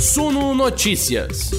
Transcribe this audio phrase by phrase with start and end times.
[0.00, 1.50] Suno Notícias.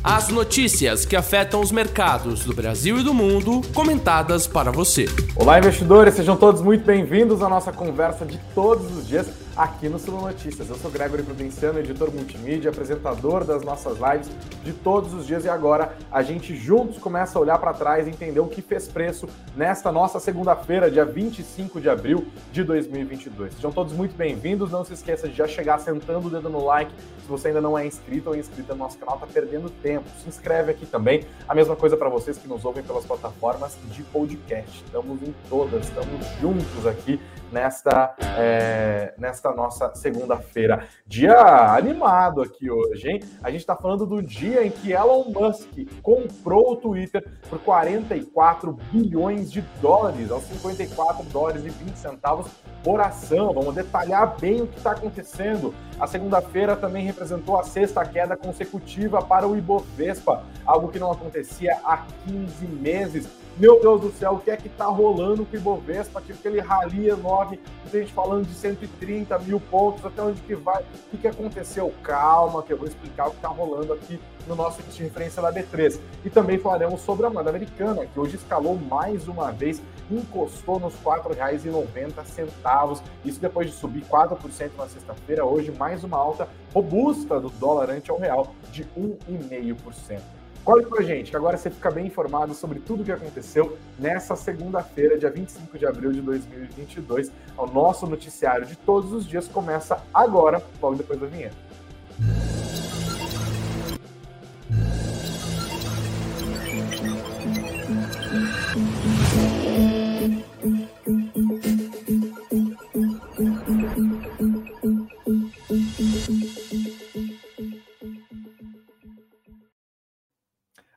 [0.00, 5.06] As notícias que afetam os mercados do Brasil e do mundo, comentadas para você.
[5.34, 9.98] Olá, investidores, sejam todos muito bem-vindos à nossa conversa de todos os dias aqui no
[9.98, 10.68] Sul Notícias.
[10.68, 14.30] Eu sou Gregory Prudenciano, editor multimídia, apresentador das nossas lives
[14.62, 18.10] de todos os dias e agora a gente juntos começa a olhar para trás e
[18.10, 19.26] entender o que fez preço
[19.56, 23.54] nesta nossa segunda-feira, dia 25 de abril de 2022.
[23.54, 26.92] Sejam todos muito bem-vindos, não se esqueça de já chegar sentando o dedo no like.
[27.22, 30.04] Se você ainda não é inscrito ou inscrita no nosso canal, tá perdendo tempo.
[30.22, 31.24] Se inscreve aqui também.
[31.48, 34.84] A mesma coisa para vocês que nos ouvem pelas plataformas de podcast.
[34.84, 37.18] Estamos em todas, estamos juntos aqui
[37.50, 40.86] nesta, é, nesta nossa segunda-feira.
[41.06, 43.20] Dia animado aqui hoje, hein?
[43.42, 45.70] A gente está falando do dia em que Elon Musk
[46.02, 52.46] comprou o Twitter por 44 bilhões de dólares, aos 54 dólares e 20 centavos
[52.82, 53.52] por ação.
[53.52, 55.74] Vamos detalhar bem o que está acontecendo.
[55.98, 61.78] A segunda-feira também representou a sexta queda consecutiva para o Ibovespa, algo que não acontecia
[61.84, 63.45] há 15 meses.
[63.58, 66.20] Meu Deus do céu, o que é que tá rolando com o Ibovespa?
[66.20, 67.58] Que aquele rally enorme,
[67.90, 70.82] gente falando de 130 mil pontos, até onde que vai?
[70.82, 71.90] O que, que aconteceu?
[72.02, 75.40] Calma, que eu vou explicar o que tá rolando aqui no nosso índice de referência
[75.40, 75.98] da B3.
[76.22, 80.92] E também falaremos sobre a moeda americana, que hoje escalou mais uma vez, encostou nos
[80.96, 83.00] R$ 4,90.
[83.24, 88.10] Isso depois de subir 4% na sexta-feira, hoje mais uma alta robusta do dólar ante
[88.10, 90.35] ao real de 1,5%.
[90.66, 93.78] Colhe com a gente, que agora você fica bem informado sobre tudo o que aconteceu
[93.96, 97.30] nessa segunda-feira, dia 25 de abril de 2022.
[97.56, 101.54] O nosso noticiário de todos os dias começa agora, logo depois da vinheta.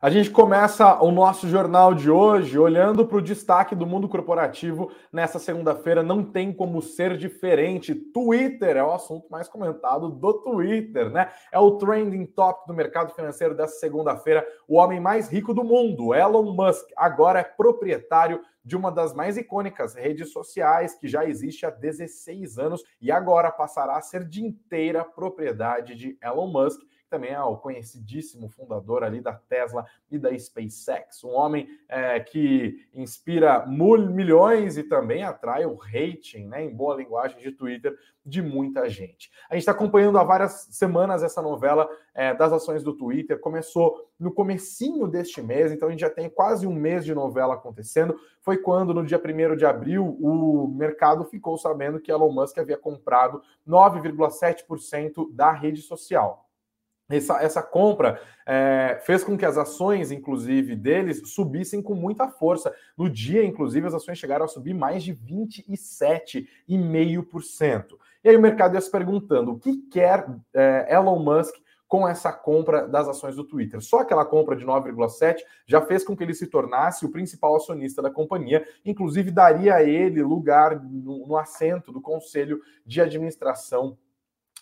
[0.02, 4.90] A gente começa o nosso jornal de hoje olhando para o destaque do mundo corporativo
[5.12, 6.02] nessa segunda-feira.
[6.02, 7.94] Não tem como ser diferente.
[7.94, 11.30] Twitter é o assunto mais comentado do Twitter, né?
[11.52, 14.48] É o trending top do mercado financeiro dessa segunda-feira.
[14.70, 19.36] O homem mais rico do mundo, Elon Musk, agora é proprietário de uma das mais
[19.36, 24.46] icônicas redes sociais que já existe há 16 anos e agora passará a ser de
[24.46, 30.38] inteira propriedade de Elon Musk também é o conhecidíssimo fundador ali da Tesla e da
[30.38, 31.24] SpaceX.
[31.24, 37.40] Um homem é, que inspira milhões e também atrai o rating, né, em boa linguagem
[37.40, 39.32] de Twitter, de muita gente.
[39.50, 43.40] A gente está acompanhando há várias semanas essa novela é, das ações do Twitter.
[43.40, 47.56] Começou no comecinho deste mês, então a gente já tem quase um mês de novela
[47.56, 48.16] acontecendo.
[48.42, 52.78] Foi quando, no dia 1 de abril, o mercado ficou sabendo que Elon Musk havia
[52.78, 56.49] comprado 9,7% da rede social.
[57.10, 62.72] Essa, essa compra é, fez com que as ações, inclusive, deles subissem com muita força.
[62.96, 67.98] No dia, inclusive, as ações chegaram a subir mais de 27,5%.
[68.24, 71.56] E aí o mercado ia se perguntando o que quer é, Elon Musk
[71.88, 73.82] com essa compra das ações do Twitter.
[73.82, 78.00] Só aquela compra de 9,7 já fez com que ele se tornasse o principal acionista
[78.00, 83.98] da companhia, inclusive daria a ele lugar no, no assento do conselho de administração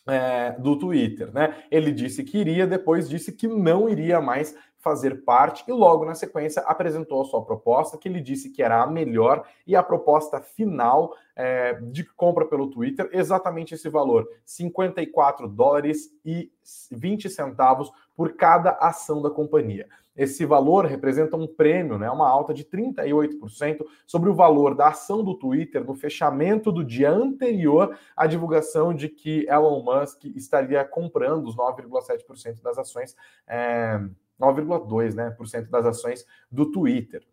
[0.08, 1.64] é, do Twitter, né?
[1.70, 6.16] Ele disse que iria, depois disse que não iria mais fazer parte e logo na
[6.16, 10.40] sequência apresentou a sua proposta, que ele disse que era a melhor e a proposta
[10.40, 16.52] final é, de compra pelo Twitter, exatamente esse valor, 54 dólares e
[16.92, 19.88] 20 centavos por cada ação da companhia.
[20.16, 25.24] Esse valor representa um prêmio, né, uma alta de 38% sobre o valor da ação
[25.24, 31.46] do Twitter no fechamento do dia anterior à divulgação de que Elon Musk estaria comprando
[31.46, 33.16] os 9,7% das ações,
[33.48, 34.00] é,
[34.42, 37.24] 9,2% né, por cento das ações do Twitter.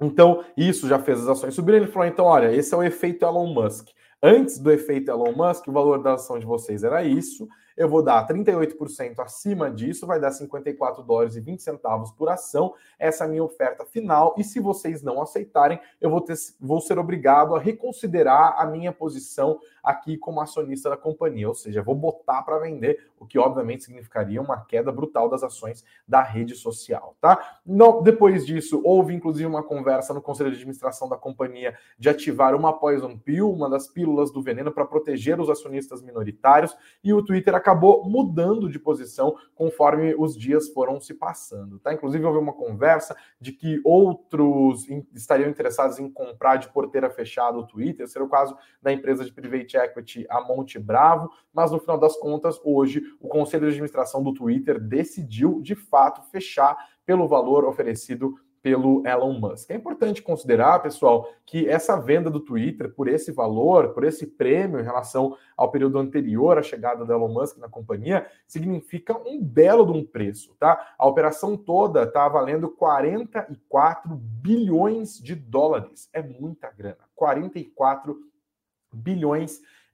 [0.00, 1.82] Então, isso já fez as ações subirem.
[1.82, 3.88] Ele falou: então, olha, esse é o efeito Elon Musk.
[4.22, 7.46] Antes do efeito Elon Musk, o valor da ação de vocês era isso
[7.76, 12.74] eu vou dar 38% acima disso, vai dar 54 dólares e 20 centavos por ação.
[12.98, 14.34] Essa é a minha oferta final.
[14.38, 18.92] E se vocês não aceitarem, eu vou, ter, vou ser obrigado a reconsiderar a minha
[18.92, 21.48] posição aqui como acionista da companhia.
[21.48, 25.84] Ou seja, vou botar para vender, o que obviamente significaria uma queda brutal das ações
[26.06, 27.58] da rede social, tá?
[27.64, 32.54] Não, depois disso, houve inclusive uma conversa no conselho de administração da companhia de ativar
[32.54, 37.24] uma poison pill, uma das pílulas do veneno para proteger os acionistas minoritários, e o
[37.24, 41.78] Twitter acabou mudando de posição conforme os dias foram se passando.
[41.78, 41.92] Tá?
[41.92, 47.66] Inclusive, houve uma conversa de que outros estariam interessados em comprar de porteira fechada o
[47.66, 51.98] Twitter, seria o caso da empresa de private equity, a Monte Bravo, mas no final
[51.98, 57.64] das contas, hoje, o conselho de administração do Twitter decidiu, de fato, fechar pelo valor
[57.64, 58.34] oferecido
[58.64, 59.70] pelo Elon Musk.
[59.70, 64.80] É importante considerar, pessoal, que essa venda do Twitter por esse valor, por esse prêmio
[64.80, 69.84] em relação ao período anterior à chegada do Elon Musk na companhia, significa um belo
[69.84, 70.94] de um preço, tá?
[70.98, 76.08] A operação toda está valendo 44 bilhões de dólares.
[76.10, 76.96] É muita grana.
[77.14, 78.33] 44 bilhões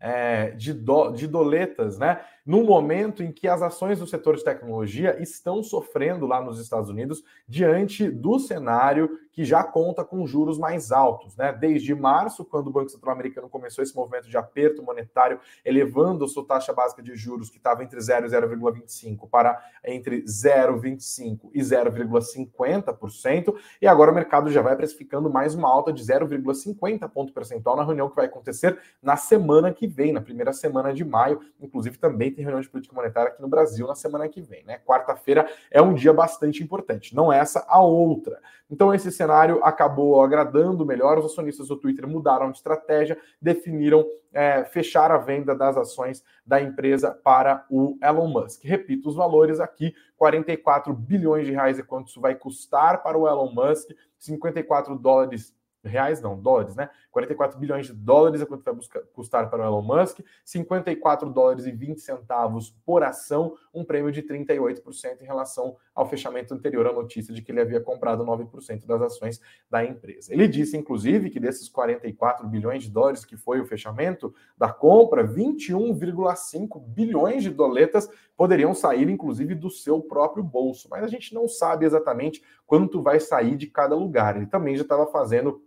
[0.00, 2.20] é, de, do, de doletas, né?
[2.50, 6.91] No momento em que as ações do setor de tecnologia estão sofrendo lá nos Estados
[6.91, 11.52] Unidos diante do cenário que já conta com juros mais altos, né?
[11.52, 16.44] Desde março, quando o Banco Central Americano começou esse movimento de aperto monetário, elevando sua
[16.44, 23.55] taxa básica de juros, que estava entre 0 e 0,25 para entre 0,25 e 0,50%,
[23.81, 27.85] e agora o mercado já vai precificando mais uma alta de 0,50 ponto percentual na
[27.85, 32.32] reunião que vai acontecer na semana que vem, na primeira semana de maio, inclusive também
[32.32, 34.78] tem reunião de política monetária aqui no Brasil na semana que vem, né?
[34.84, 38.40] Quarta-feira é um dia bastante importante, não essa, a outra.
[38.70, 44.64] Então, esse cenário acabou agradando melhor, os acionistas do Twitter mudaram de estratégia, definiram é,
[44.64, 48.62] fechar a venda das ações da empresa para o Elon Musk.
[48.64, 53.26] Repito os valores aqui: 44 bilhões de reais é quanto isso vai custar para o
[53.26, 55.52] Elon Musk, 54 dólares
[55.84, 56.90] reais não, dólares, né?
[57.10, 61.66] 44 bilhões de dólares é quanto vai buscar, custar para o Elon Musk, 54 dólares
[61.66, 66.92] e 20 centavos por ação, um prêmio de 38% em relação ao fechamento anterior à
[66.92, 69.40] notícia de que ele havia comprado 9% das ações
[69.70, 70.32] da empresa.
[70.32, 75.26] Ele disse, inclusive, que desses 44 bilhões de dólares que foi o fechamento da compra,
[75.26, 78.08] 21,5 bilhões de doletas
[78.40, 80.88] poderiam sair, inclusive, do seu próprio bolso.
[80.90, 84.34] Mas a gente não sabe exatamente quanto vai sair de cada lugar.
[84.34, 85.62] Ele também já estava fazendo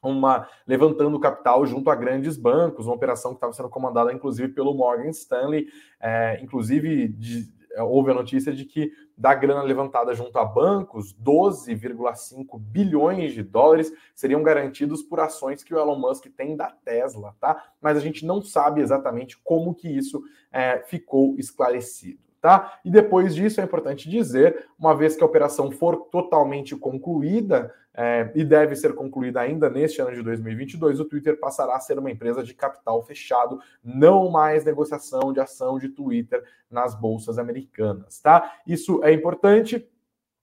[0.00, 4.72] uma levantando capital junto a grandes bancos, uma operação que estava sendo comandada inclusive pelo
[4.72, 5.66] Morgan Stanley,
[6.00, 12.58] é, inclusive de, houve a notícia de que da grana levantada junto a bancos, 12,5
[12.58, 17.72] bilhões de dólares seriam garantidos por ações que o Elon Musk tem da Tesla, tá?
[17.80, 22.31] Mas a gente não sabe exatamente como que isso é, ficou esclarecido.
[22.42, 22.80] Tá?
[22.84, 28.32] E depois disso é importante dizer, uma vez que a operação for totalmente concluída, é,
[28.34, 32.10] e deve ser concluída ainda neste ano de 2022, o Twitter passará a ser uma
[32.10, 38.54] empresa de capital fechado, não mais negociação de ação de Twitter nas bolsas americanas, tá?
[38.66, 39.88] Isso é importante.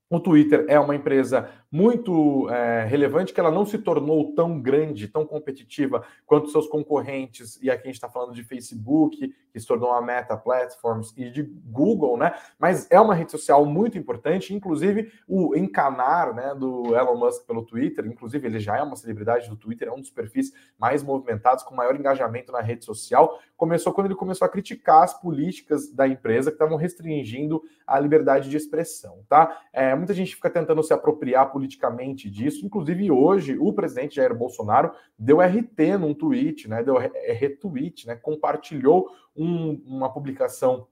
[0.09, 5.07] O Twitter é uma empresa muito é, relevante que ela não se tornou tão grande,
[5.07, 9.67] tão competitiva quanto seus concorrentes, e aqui a gente está falando de Facebook, que se
[9.67, 12.33] tornou a Meta Platforms, e de Google, né?
[12.57, 17.63] Mas é uma rede social muito importante, inclusive o encanar né, do Elon Musk pelo
[17.63, 21.63] Twitter, inclusive ele já é uma celebridade do Twitter, é um dos perfis mais movimentados,
[21.63, 26.07] com maior engajamento na rede social, começou quando ele começou a criticar as políticas da
[26.07, 29.61] empresa que estavam restringindo a liberdade de expressão, tá?
[29.73, 32.65] É, muita gente fica tentando se apropriar politicamente disso.
[32.65, 36.81] Inclusive, hoje, o presidente Jair Bolsonaro deu RT num tweet, né?
[36.81, 38.15] Deu retweet, né?
[38.15, 40.87] Compartilhou um, uma publicação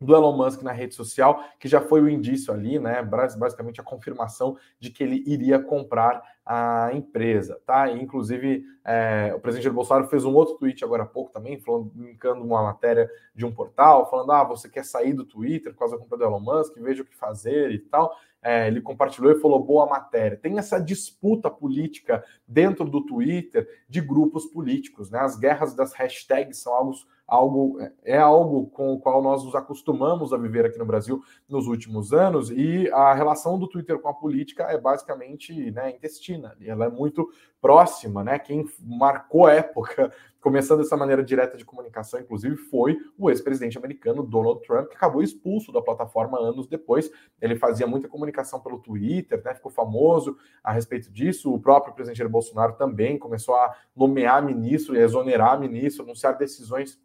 [0.00, 3.02] do Elon Musk na rede social, que já foi o indício ali, né?
[3.02, 7.88] Basicamente a confirmação de que ele iria comprar a empresa, tá?
[7.88, 11.92] E, inclusive, é, o presidente Bolsonaro fez um outro tweet agora há pouco também, falando,
[11.94, 15.96] linkando uma matéria de um portal, falando: ah, você quer sair do Twitter por causa
[15.96, 18.10] da compra do Elon Musk, veja o que fazer e tal.
[18.42, 20.36] É, ele compartilhou e falou boa matéria.
[20.36, 25.18] Tem essa disputa política dentro do Twitter de grupos políticos, né?
[25.18, 26.94] As guerras das hashtags são algo
[27.30, 31.68] algo é algo com o qual nós nos acostumamos a viver aqui no Brasil nos
[31.68, 36.86] últimos anos e a relação do Twitter com a política é basicamente né, intestina, ela
[36.86, 38.38] é muito próxima, né?
[38.38, 44.62] Quem marcou época começando dessa maneira direta de comunicação, inclusive, foi o ex-presidente americano Donald
[44.62, 47.10] Trump, que acabou expulso da plataforma anos depois.
[47.40, 49.54] Ele fazia muita comunicação pelo Twitter, né?
[49.54, 51.52] ficou famoso a respeito disso.
[51.52, 56.98] O próprio presidente Bolsonaro também começou a nomear ministro e exonerar ministro, anunciar decisões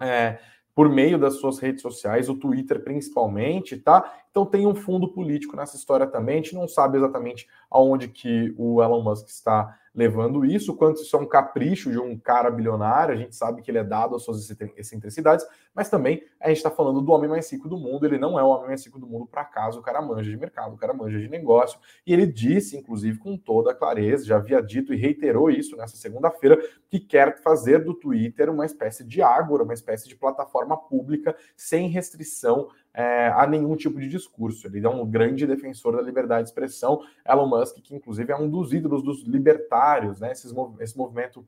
[0.00, 0.38] é,
[0.74, 4.12] por meio das suas redes sociais, o Twitter principalmente, tá?
[4.30, 6.34] Então tem um fundo político nessa história também.
[6.34, 11.16] A gente não sabe exatamente aonde que o Elon Musk está levando isso, quanto isso
[11.16, 14.22] é um capricho de um cara bilionário, a gente sabe que ele é dado às
[14.22, 15.44] suas excentricidades,
[15.74, 18.42] mas também a gente está falando do homem mais rico do mundo, ele não é
[18.44, 20.94] o homem mais rico do mundo para acaso, o cara manja de mercado, o cara
[20.94, 24.96] manja de negócio, e ele disse, inclusive, com toda a clareza, já havia dito e
[24.96, 26.56] reiterou isso nessa segunda-feira,
[26.88, 31.88] que quer fazer do Twitter uma espécie de ágora, uma espécie de plataforma pública sem
[31.88, 34.66] restrição é, a nenhum tipo de discurso.
[34.66, 37.00] Ele é um grande defensor da liberdade de expressão.
[37.24, 40.32] Elon Musk, que inclusive é um dos ídolos dos libertários, né?
[40.32, 41.46] Esses, esse movimento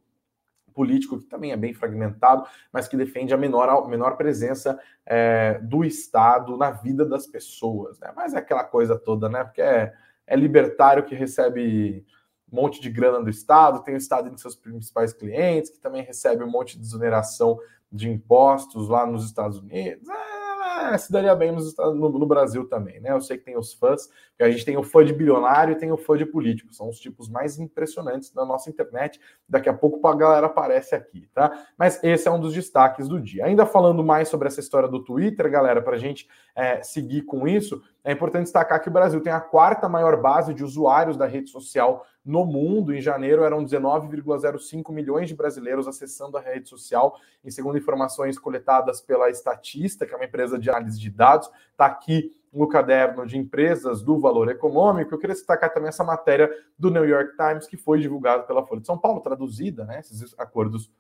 [0.73, 5.85] político que também é bem fragmentado, mas que defende a menor, menor presença é, do
[5.85, 7.99] Estado na vida das pessoas.
[7.99, 8.13] Né?
[8.15, 9.43] Mas é aquela coisa toda, né?
[9.43, 9.93] Porque é,
[10.29, 12.07] é libertário que recebe
[12.53, 16.05] um monte de grana do Estado, tem o Estado entre seus principais clientes, que também
[16.05, 17.59] recebe um monte de desoneração
[17.91, 20.09] de impostos lá nos Estados Unidos.
[20.09, 20.40] É,
[20.81, 23.13] ah, se daria bem no, no, Brasil também, né?
[23.13, 25.77] Eu sei que tem os fãs, que a gente tem o fã de bilionário e
[25.77, 29.21] tem o fã de político, são os tipos mais impressionantes da nossa internet.
[29.49, 31.67] Daqui a pouco a galera aparece aqui, tá?
[31.77, 33.45] Mas esse é um dos destaques do dia.
[33.45, 37.47] Ainda falando mais sobre essa história do Twitter, galera, para a gente é, seguir com
[37.47, 41.27] isso, é importante destacar que o Brasil tem a quarta maior base de usuários da
[41.27, 42.95] rede social no mundo.
[42.95, 49.01] Em janeiro, eram 19,05 milhões de brasileiros acessando a rede social, em segundo informações coletadas
[49.01, 51.51] pela Estatista, que é uma empresa de análise de dados.
[51.73, 55.15] Está aqui no caderno de empresas do valor econômico.
[55.15, 58.81] Eu queria destacar também essa matéria do New York Times, que foi divulgada pela Folha
[58.81, 60.01] de São Paulo, traduzida, né?
[60.01, 60.91] Esses acordos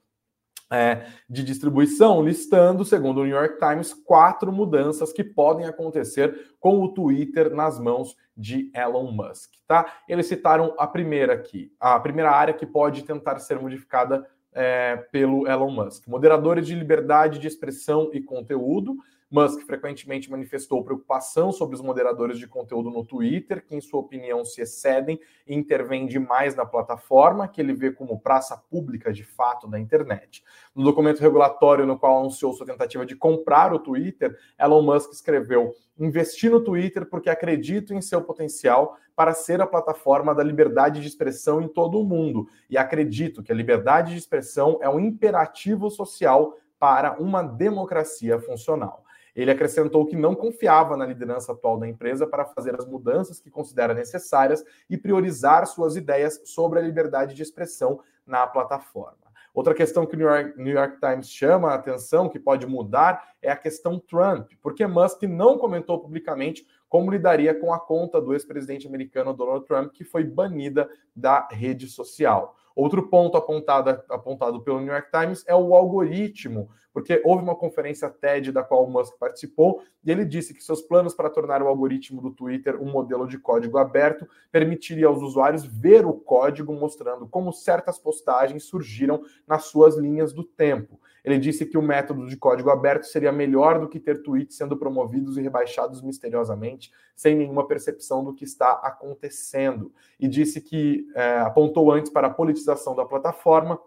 [0.70, 6.80] é, de distribuição, listando, segundo o New York Times, quatro mudanças que podem acontecer com
[6.80, 9.50] o Twitter nas mãos de Elon Musk.
[9.66, 9.92] Tá?
[10.08, 15.48] Eles citaram a primeira aqui, a primeira área que pode tentar ser modificada é, pelo
[15.48, 16.06] Elon Musk.
[16.06, 18.96] Moderadores de liberdade de expressão e conteúdo,
[19.30, 24.44] Musk frequentemente manifestou preocupação sobre os moderadores de conteúdo no Twitter, que, em sua opinião,
[24.44, 29.68] se excedem e intervêm demais na plataforma, que ele vê como praça pública de fato
[29.68, 30.42] da internet.
[30.74, 35.74] No documento regulatório no qual anunciou sua tentativa de comprar o Twitter, Elon Musk escreveu:
[35.96, 41.06] Investi no Twitter porque acredito em seu potencial para ser a plataforma da liberdade de
[41.06, 42.48] expressão em todo o mundo.
[42.68, 49.04] E acredito que a liberdade de expressão é um imperativo social para uma democracia funcional.
[49.34, 53.50] Ele acrescentou que não confiava na liderança atual da empresa para fazer as mudanças que
[53.50, 59.18] considera necessárias e priorizar suas ideias sobre a liberdade de expressão na plataforma.
[59.52, 63.34] Outra questão que o New York, New York, Times chama a atenção, que pode mudar,
[63.42, 68.32] é a questão Trump, porque Musk não comentou publicamente como lidaria com a conta do
[68.32, 72.56] ex-presidente americano Donald Trump, que foi banida da rede social.
[72.80, 78.08] Outro ponto apontado, apontado pelo New York Times é o algoritmo, porque houve uma conferência
[78.08, 81.68] TED da qual o Musk participou e ele disse que seus planos para tornar o
[81.68, 87.28] algoritmo do Twitter um modelo de código aberto permitiria aos usuários ver o código mostrando
[87.28, 90.98] como certas postagens surgiram nas suas linhas do tempo.
[91.24, 94.76] Ele disse que o método de código aberto seria melhor do que ter tweets sendo
[94.76, 99.92] promovidos e rebaixados misteriosamente, sem nenhuma percepção do que está acontecendo.
[100.18, 103.80] E disse que é, apontou antes para a politização da plataforma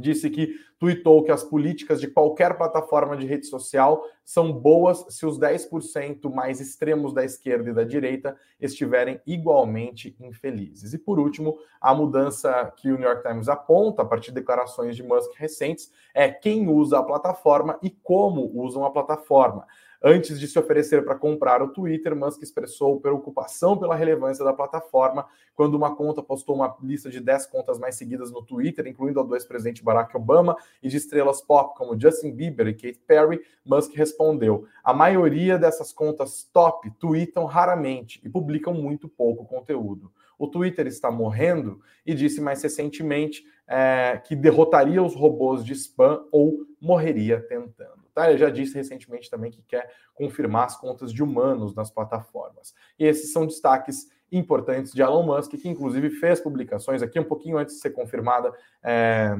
[0.00, 5.24] disse que tweetou que as políticas de qualquer plataforma de rede social são boas se
[5.24, 10.92] os 10% mais extremos da esquerda e da direita estiverem igualmente infelizes.
[10.92, 14.96] E por último, a mudança que o New York Times aponta a partir de declarações
[14.96, 19.66] de Musk recentes é quem usa a plataforma e como usam a plataforma.
[20.02, 25.26] Antes de se oferecer para comprar o Twitter, Musk expressou preocupação pela relevância da plataforma
[25.54, 29.22] quando uma conta postou uma lista de 10 contas mais seguidas no Twitter, incluindo a
[29.22, 33.40] do ex-presidente Barack Obama e de estrelas pop como Justin Bieber e Katy Perry.
[33.64, 40.12] Musk respondeu: a maioria dessas contas top tweetam raramente e publicam muito pouco conteúdo.
[40.38, 46.24] O Twitter está morrendo e disse mais recentemente é, que derrotaria os robôs de spam
[46.30, 48.05] ou morreria tentando.
[48.16, 48.30] Tá?
[48.30, 52.74] Ele já disse recentemente também que quer confirmar as contas de humanos nas plataformas.
[52.98, 57.58] E esses são destaques importantes de Elon Musk, que inclusive fez publicações aqui um pouquinho
[57.58, 58.54] antes de ser confirmada.
[58.82, 59.38] É,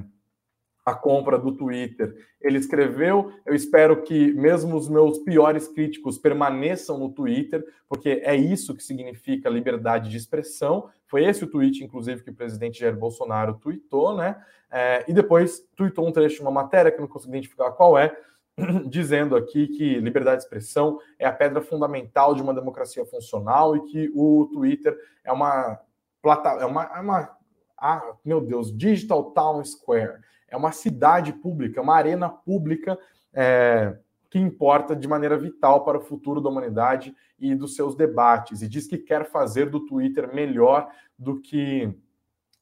[0.85, 2.15] a compra do Twitter.
[2.39, 8.37] Ele escreveu: Eu espero que mesmo os meus piores críticos permaneçam no Twitter, porque é
[8.37, 10.91] isso que significa liberdade de expressão.
[11.07, 14.37] Foi esse o tweet, inclusive, que o presidente Jair Bolsonaro tweetou, né?
[14.71, 17.99] É, e depois tweetou um trecho de uma matéria que eu não consigo identificar qual
[17.99, 18.17] é,
[18.89, 23.85] dizendo aqui que liberdade de expressão é a pedra fundamental de uma democracia funcional e
[23.85, 25.79] que o Twitter é uma
[26.23, 27.37] plataforma, é uma, é uma
[27.79, 32.99] ah, meu Deus, Digital Town Square, é uma cidade pública, uma arena pública
[33.35, 33.99] é,
[34.31, 38.69] que importa de maneira vital para o futuro da humanidade e dos seus debates, e
[38.69, 41.95] diz que quer fazer do Twitter melhor do que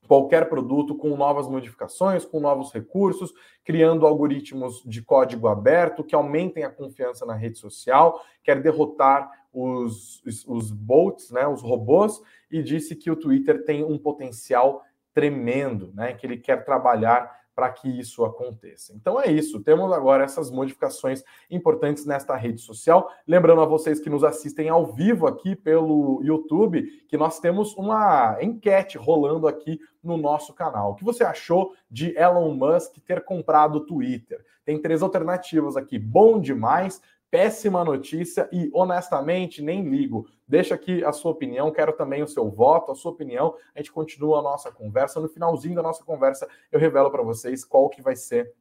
[0.07, 3.33] qualquer produto com novas modificações, com novos recursos,
[3.65, 10.23] criando algoritmos de código aberto que aumentem a confiança na rede social, quer derrotar os,
[10.47, 12.21] os bots, né, os robôs,
[12.51, 14.83] e disse que o Twitter tem um potencial
[15.15, 18.93] tremendo, né, que ele quer trabalhar para que isso aconteça.
[18.95, 23.09] Então é isso, temos agora essas modificações importantes nesta rede social.
[23.27, 28.37] Lembrando a vocês que nos assistem ao vivo aqui pelo YouTube, que nós temos uma
[28.41, 30.93] enquete rolando aqui no nosso canal.
[30.93, 34.45] O que você achou de Elon Musk ter comprado o Twitter?
[34.65, 37.01] Tem três alternativas aqui: bom demais,
[37.35, 40.25] péssima notícia e honestamente nem ligo.
[40.47, 43.57] Deixa aqui a sua opinião, quero também o seu voto, a sua opinião.
[43.75, 45.19] A gente continua a nossa conversa.
[45.19, 48.55] No finalzinho da nossa conversa, eu revelo para vocês qual que vai ser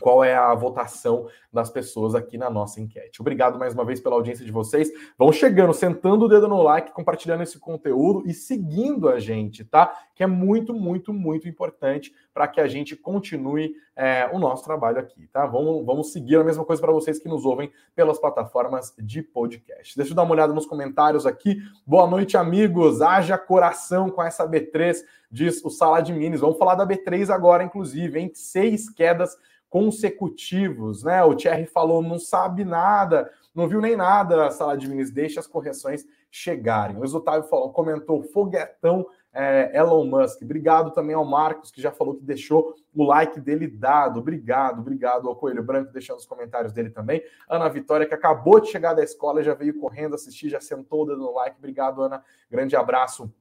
[0.00, 3.20] qual é a votação das pessoas aqui na nossa enquete.
[3.20, 4.90] Obrigado mais uma vez pela audiência de vocês.
[5.16, 9.92] Vão chegando, sentando o dedo no like, compartilhando esse conteúdo e seguindo a gente, tá?
[10.14, 14.98] Que é muito, muito, muito importante para que a gente continue é, o nosso trabalho
[14.98, 15.46] aqui, tá?
[15.46, 19.96] Vamos, vamos seguir a mesma coisa para vocês que nos ouvem pelas plataformas de podcast.
[19.96, 21.58] Deixa eu dar uma olhada nos comentários aqui.
[21.86, 23.00] Boa noite, amigos.
[23.00, 26.40] Haja coração com essa B3, diz o Sala de Minis.
[26.40, 29.36] Vamos falar da B3 agora, inclusive, em seis quedas
[29.68, 31.22] consecutivos, né?
[31.24, 35.40] O Thierry falou, não sabe nada, não viu nem nada a sala de minis, deixa
[35.40, 36.96] as correções chegarem.
[36.96, 40.42] O Otávio falou, comentou, foguetão é, Elon Musk.
[40.42, 44.20] Obrigado também ao Marcos, que já falou que deixou o like dele dado.
[44.20, 47.22] Obrigado, obrigado ao Coelho Branco, deixando os comentários dele também.
[47.48, 51.32] Ana Vitória, que acabou de chegar da escola, já veio correndo assistir, já sentou dando
[51.32, 51.56] like.
[51.58, 52.22] Obrigado, Ana.
[52.50, 53.32] Grande abraço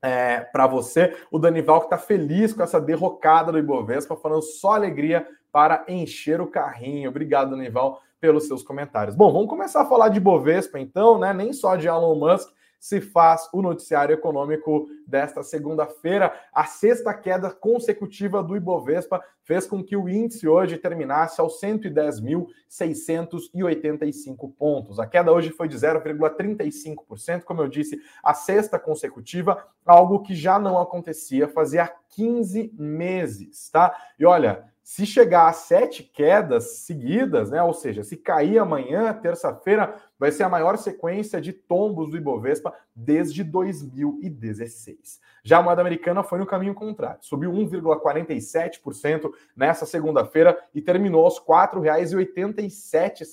[0.00, 1.16] é, para você.
[1.30, 6.38] O Danival que está feliz com essa derrocada do Ibovespa, falando só alegria para encher
[6.38, 7.08] o carrinho.
[7.08, 9.16] Obrigado, Danival, pelos seus comentários.
[9.16, 11.32] Bom, vamos começar a falar de Bovespa, então, né?
[11.32, 16.30] Nem só de Elon Musk se faz o noticiário econômico desta segunda-feira.
[16.52, 24.52] A sexta queda consecutiva do Ibovespa fez com que o índice hoje terminasse aos 110.685
[24.58, 25.00] pontos.
[25.00, 30.58] A queda hoje foi de 0,35%, como eu disse, a sexta consecutiva, algo que já
[30.58, 33.96] não acontecia fazia 15 meses, tá?
[34.18, 37.60] E olha, se chegar a sete quedas seguidas, né?
[37.60, 42.72] Ou seja, se cair amanhã, terça-feira, vai ser a maior sequência de tombos do Ibovespa
[42.94, 45.20] desde 2016.
[45.42, 51.38] Já a moeda americana foi no caminho contrário, subiu 1,47% nessa segunda-feira e terminou aos
[51.38, 53.24] R$ 4,87,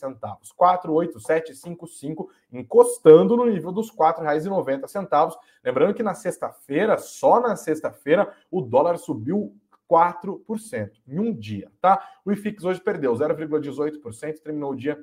[0.60, 5.36] 4,8755, encostando no nível dos R$ 4,90.
[5.64, 9.56] Lembrando que na sexta-feira, só na sexta-feira, o dólar subiu
[9.90, 12.02] 4% em um dia, tá?
[12.26, 14.98] O IFIX hoje perdeu 0,18%, terminou o dia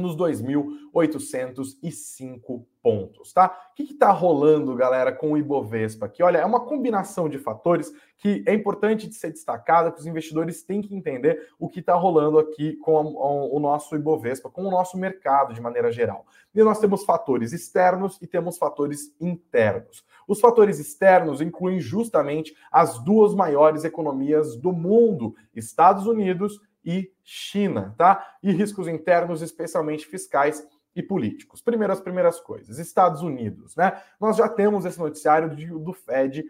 [0.00, 3.54] nos 2.805 pontos, tá?
[3.72, 6.22] O que está rolando, galera, com o Ibovespa aqui?
[6.22, 10.62] Olha, é uma combinação de fatores que é importante de ser destacada, que os investidores
[10.62, 14.96] têm que entender o que está rolando aqui com o nosso Ibovespa, com o nosso
[14.96, 16.24] mercado de maneira geral.
[16.54, 20.04] E nós temos fatores externos e temos fatores internos.
[20.26, 27.94] Os fatores externos incluem justamente as duas maiores economias do mundo, Estados Unidos e China,
[27.96, 28.36] tá?
[28.42, 31.62] E riscos internos, especialmente fiscais e políticos.
[31.62, 32.78] Primeiro, as primeiras coisas.
[32.78, 34.00] Estados Unidos, né?
[34.20, 36.44] Nós já temos esse noticiário do Fed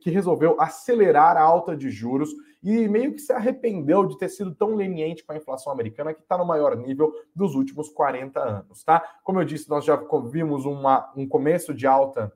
[0.00, 2.30] que resolveu acelerar a alta de juros
[2.62, 6.20] e meio que se arrependeu de ter sido tão leniente com a inflação americana, que
[6.20, 9.00] está no maior nível dos últimos 40 anos, tá?
[9.22, 9.96] Como eu disse, nós já
[10.30, 12.32] vimos uma, um começo de alta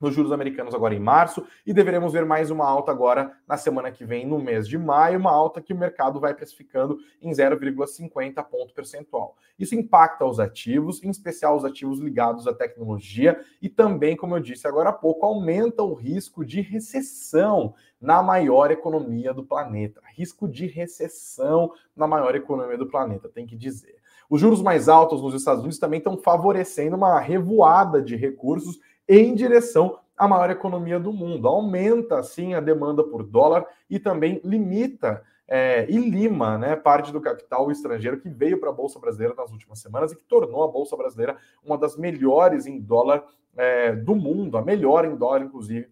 [0.00, 3.90] nos juros americanos agora em março e deveremos ver mais uma alta agora na semana
[3.90, 8.44] que vem, no mês de maio, uma alta que o mercado vai precificando em 0,50
[8.44, 9.36] ponto percentual.
[9.58, 14.40] Isso impacta os ativos, em especial os ativos ligados à tecnologia e também, como eu
[14.40, 20.00] disse agora há pouco, aumenta o risco de recessão na maior economia do planeta.
[20.14, 23.96] Risco de recessão na maior economia do planeta, tem que dizer.
[24.30, 29.34] Os juros mais altos nos Estados Unidos também estão favorecendo uma revoada de recursos em
[29.34, 31.48] direção à maior economia do mundo.
[31.48, 37.20] Aumenta, assim, a demanda por dólar e também limita é, e lima né, parte do
[37.20, 40.68] capital estrangeiro que veio para a Bolsa Brasileira nas últimas semanas e que tornou a
[40.68, 43.24] Bolsa Brasileira uma das melhores em dólar
[43.56, 45.88] é, do mundo, a melhor em dólar, inclusive.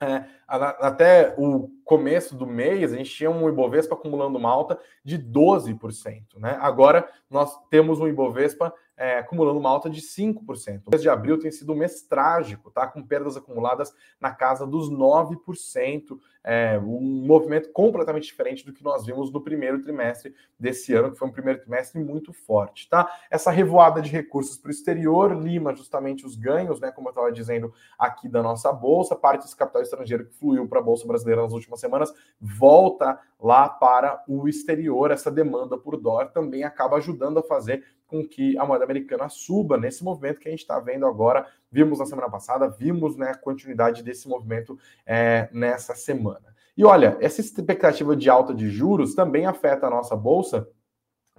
[0.00, 5.18] É, até o começo do mês, a gente tinha um Ibovespa acumulando uma alta de
[5.18, 6.38] 12%.
[6.38, 6.56] Né?
[6.60, 10.82] Agora nós temos um Ibovespa é, acumulando uma alta de 5%.
[10.84, 12.86] O mês de abril tem sido um mês trágico, tá?
[12.86, 19.06] com perdas acumuladas na casa dos 9%, é, um movimento completamente diferente do que nós
[19.06, 22.88] vimos no primeiro trimestre desse ano, que foi um primeiro trimestre muito forte.
[22.88, 23.08] Tá?
[23.30, 27.30] Essa revoada de recursos para o exterior lima justamente os ganhos, né, como eu estava
[27.30, 31.42] dizendo aqui da nossa Bolsa, parte desse capital estrangeiro que fluiu para a Bolsa Brasileira
[31.42, 35.10] nas últimas semanas, volta lá para o exterior.
[35.10, 39.76] Essa demanda por dólar também acaba ajudando a fazer com que a moeda americana suba
[39.76, 41.46] nesse movimento que a gente está vendo agora.
[41.70, 46.54] Vimos na semana passada, vimos né, a continuidade desse movimento é, nessa semana.
[46.76, 50.68] E olha, essa expectativa de alta de juros também afeta a nossa bolsa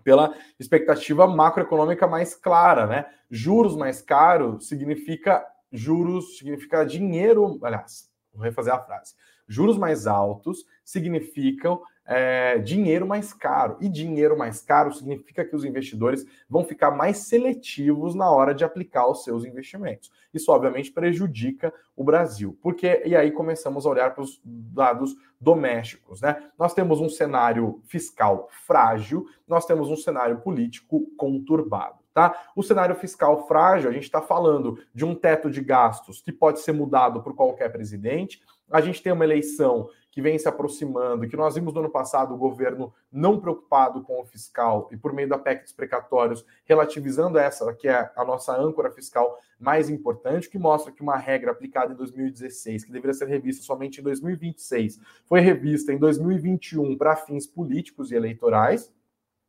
[0.03, 3.05] pela expectativa macroeconômica mais clara, né?
[3.29, 9.15] Juros mais caros significa juros, significa dinheiro, aliás, vou refazer a frase.
[9.47, 13.77] Juros mais altos significam é, dinheiro mais caro.
[13.79, 18.63] E dinheiro mais caro significa que os investidores vão ficar mais seletivos na hora de
[18.63, 20.11] aplicar os seus investimentos.
[20.33, 22.57] Isso, obviamente, prejudica o Brasil.
[22.61, 26.21] Porque, e aí começamos a olhar para os dados domésticos.
[26.21, 26.49] Né?
[26.57, 31.98] Nós temos um cenário fiscal frágil, nós temos um cenário político conturbado.
[32.19, 32.37] Tá?
[32.53, 36.59] O cenário fiscal frágil, a gente está falando de um teto de gastos que pode
[36.59, 38.41] ser mudado por qualquer presidente.
[38.69, 42.33] A gente tem uma eleição que vem se aproximando, que nós vimos no ano passado
[42.33, 47.39] o governo não preocupado com o fiscal e por meio da PEC dos precatórios, relativizando
[47.39, 51.93] essa, que é a nossa âncora fiscal mais importante, que mostra que uma regra aplicada
[51.93, 57.47] em 2016, que deveria ser revista somente em 2026, foi revista em 2021 para fins
[57.47, 58.91] políticos e eleitorais.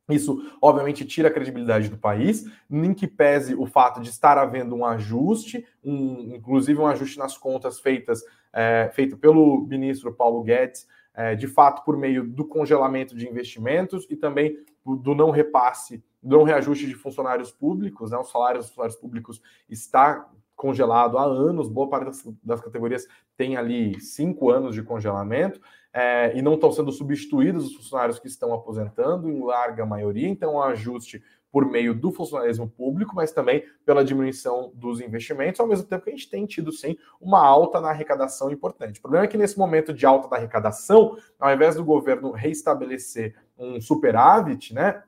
[0.09, 4.75] Isso, obviamente, tira a credibilidade do país, nem que pese o fato de estar havendo
[4.75, 8.21] um ajuste, um, inclusive um ajuste nas contas feitas
[8.53, 14.07] é, feito pelo ministro Paulo Guedes, é, de fato por meio do congelamento de investimentos
[14.09, 18.17] e também do não repasse, do não reajuste de funcionários públicos, né?
[18.17, 20.27] Os salários dos funcionários públicos está
[20.61, 25.59] congelado há anos, boa parte das, das categorias tem ali cinco anos de congelamento
[25.91, 30.53] é, e não estão sendo substituídos os funcionários que estão aposentando, em larga maioria, então
[30.53, 35.87] um ajuste por meio do funcionalismo público, mas também pela diminuição dos investimentos, ao mesmo
[35.87, 38.99] tempo que a gente tem tido, sim, uma alta na arrecadação importante.
[38.99, 43.35] O problema é que nesse momento de alta da arrecadação, ao invés do governo reestabelecer
[43.57, 45.01] um superávit, né,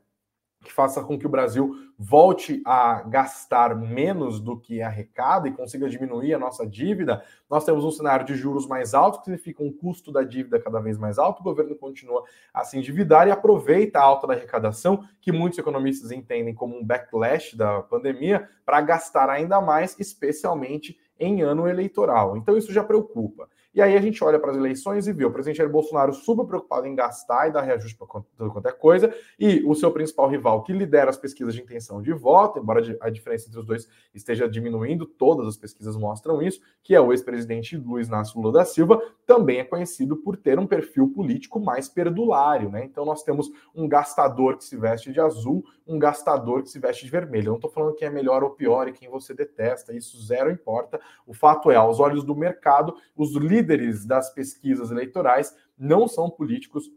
[0.63, 5.89] que faça com que o Brasil volte a gastar menos do que arrecada e consiga
[5.89, 9.71] diminuir a nossa dívida, nós temos um cenário de juros mais altos, que significa um
[9.71, 12.23] custo da dívida cada vez mais alto, o governo continua
[12.53, 16.83] a se endividar e aproveita a alta da arrecadação, que muitos economistas entendem como um
[16.83, 22.35] backlash da pandemia, para gastar ainda mais, especialmente em ano eleitoral.
[22.37, 23.47] Então isso já preocupa.
[23.73, 26.45] E aí a gente olha para as eleições e vê o presidente Jair Bolsonaro super
[26.45, 28.07] preocupado em gastar e dar reajuste para
[28.37, 32.01] tudo quanto é coisa, e o seu principal rival, que lidera as pesquisas de intenção
[32.01, 36.61] de voto, embora a diferença entre os dois esteja diminuindo, todas as pesquisas mostram isso,
[36.83, 40.67] que é o ex-presidente Luiz Inácio Lula da Silva, também é conhecido por ter um
[40.67, 42.85] perfil político mais perdulário, né?
[42.85, 47.05] Então nós temos um gastador que se veste de azul, um gastador que se veste
[47.05, 47.47] de vermelho.
[47.47, 50.51] Eu não estou falando quem é melhor ou pior e quem você detesta, isso zero
[50.51, 50.99] importa.
[51.25, 53.62] O fato é, aos olhos do mercado, os líderes
[54.05, 56.89] das pesquisas eleitorais não são políticos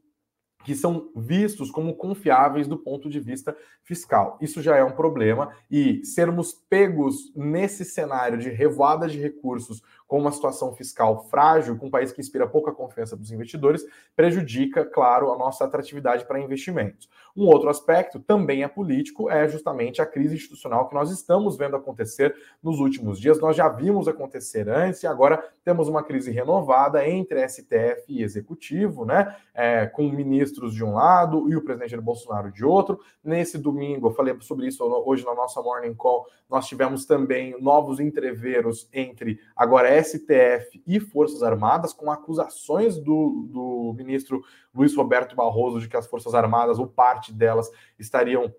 [0.67, 4.37] que são vistos como confiáveis do ponto de vista fiscal.
[4.41, 10.19] Isso já é um problema e sermos pegos nesse cenário de revoada de recursos com
[10.19, 15.33] uma situação fiscal frágil, com um país que inspira pouca confiança dos investidores, prejudica, claro,
[15.33, 17.09] a nossa atratividade para investimentos.
[17.37, 21.77] Um outro aspecto, também é político, é justamente a crise institucional que nós estamos vendo
[21.77, 23.41] acontecer nos últimos dias.
[23.41, 29.05] Nós já vimos acontecer antes e agora temos uma crise renovada entre STF e Executivo,
[29.05, 29.37] né?
[29.53, 33.01] É, com ministros de um lado e o presidente Jair Bolsonaro de outro.
[33.23, 37.99] Nesse domingo, eu falei sobre isso hoje na nossa Morning Call, nós tivemos também novos
[37.99, 44.43] entreveros entre agora STF e Forças Armadas, com acusações do, do ministro
[44.75, 48.53] Luiz Roberto Barroso de que as Forças Armadas, ou parte delas, estariam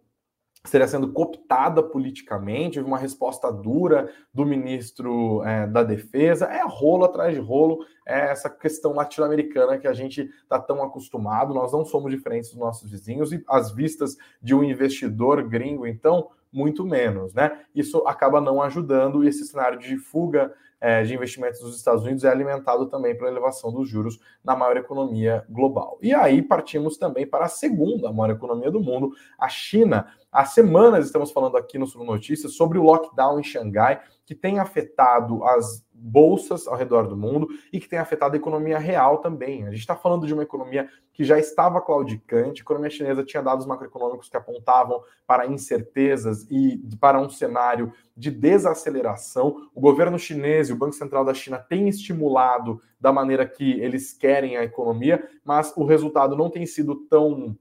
[0.67, 6.45] estaria sendo cooptada politicamente, uma resposta dura do ministro é, da Defesa.
[6.45, 11.53] É rolo atrás de rolo, é essa questão latino-americana que a gente está tão acostumado.
[11.53, 16.29] Nós não somos diferentes dos nossos vizinhos e as vistas de um investidor gringo, então,
[16.51, 17.61] muito menos, né?
[17.73, 22.23] Isso acaba não ajudando e esse cenário de fuga é, de investimentos dos Estados Unidos
[22.23, 25.97] é alimentado também pela elevação dos juros na maior economia global.
[26.01, 30.07] E aí partimos também para a segunda maior economia do mundo, a China.
[30.31, 34.59] Há semanas estamos falando aqui no Sul Notícias sobre o lockdown em Xangai, que tem
[34.59, 39.65] afetado as bolsas ao redor do mundo e que tem afetado a economia real também.
[39.65, 43.41] A gente está falando de uma economia que já estava claudicante, a economia chinesa tinha
[43.41, 49.69] dados macroeconômicos que apontavam para incertezas e para um cenário de desaceleração.
[49.73, 54.11] O governo chinês e o Banco Central da China têm estimulado da maneira que eles
[54.11, 57.57] querem a economia, mas o resultado não tem sido tão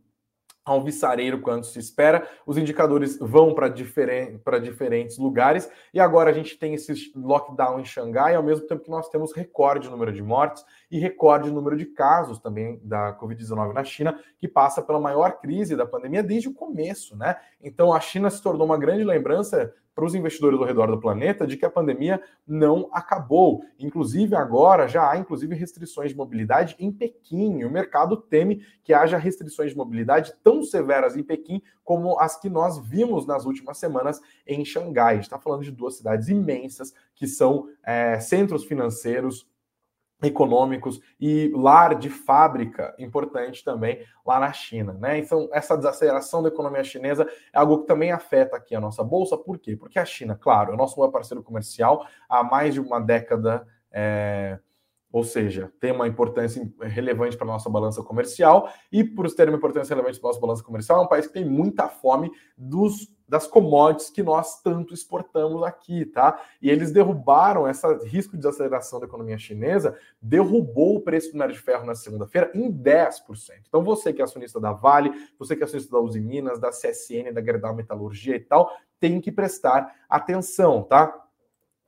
[0.67, 2.29] alvissareiro quanto se espera.
[2.45, 7.85] Os indicadores vão para diferen diferentes lugares e agora a gente tem esse lockdown em
[7.85, 11.87] Xangai, ao mesmo tempo que nós temos recorde número de mortes e recorde número de
[11.87, 16.55] casos também da Covid-19 na China, que passa pela maior crise da pandemia desde o
[16.55, 17.37] começo, né?
[17.63, 21.47] Então a China se tornou uma grande lembrança para os investidores ao redor do planeta
[21.47, 23.65] de que a pandemia não acabou.
[23.79, 27.65] Inclusive, agora já há inclusive restrições de mobilidade em Pequim.
[27.65, 32.51] O mercado teme que haja restrições de mobilidade tão severas em Pequim como as que
[32.51, 35.19] nós vimos nas últimas semanas em Xangai.
[35.19, 39.49] Está falando de duas cidades imensas que são é, centros financeiros
[40.23, 45.19] econômicos e lar de fábrica importante também lá na China, né?
[45.19, 49.37] Então, essa desaceleração da economia chinesa é algo que também afeta aqui a nossa bolsa,
[49.37, 49.77] por quê?
[49.77, 53.67] Porque a China, claro, é o nosso maior parceiro comercial há mais de uma década,
[53.93, 54.59] é,
[55.13, 59.57] ou seja, tem uma importância relevante para a nossa balança comercial, e por ter uma
[59.57, 63.15] importância relevante para a nossa balança comercial, é um país que tem muita fome dos
[63.29, 66.41] das commodities que nós tanto exportamos aqui, tá?
[66.63, 71.55] E eles derrubaram esse risco de desaceleração da economia chinesa, derrubou o preço do minério
[71.55, 73.19] de ferro na segunda-feira em 10%.
[73.67, 76.71] Então você que é acionista da Vale, você que é acionista da Uzi Minas, da
[76.71, 81.27] CSN, da Gerdau Metalurgia e tal, tem que prestar atenção, tá?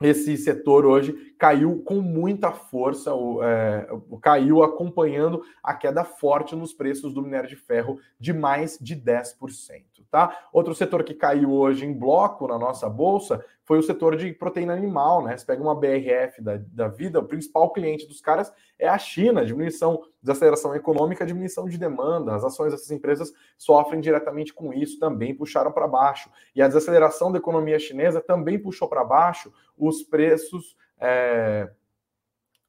[0.01, 3.87] esse setor hoje caiu com muita força, é,
[4.21, 9.83] caiu acompanhando a queda forte nos preços do minério de ferro de mais de 10%.
[10.11, 10.47] Tá?
[10.51, 14.73] Outro setor que caiu hoje em bloco na nossa bolsa foi o setor de proteína
[14.73, 15.37] animal, né?
[15.37, 19.45] Você pega uma BRF da, da vida, o principal cliente dos caras é a China,
[19.45, 22.33] diminuição, desaceleração econômica, diminuição de demanda.
[22.33, 26.31] As ações dessas empresas sofrem diretamente com isso, também puxaram para baixo.
[26.55, 31.69] E a desaceleração da economia chinesa também puxou para baixo os preços, é,